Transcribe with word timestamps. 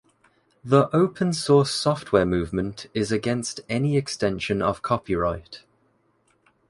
The 0.63 0.89
open 0.95 1.31
source 1.31 1.69
software 1.69 2.25
movement 2.25 2.87
is 2.95 3.11
against 3.11 3.61
any 3.69 3.97
extension 3.97 4.59
of 4.59 4.81
copyright. 4.81 5.61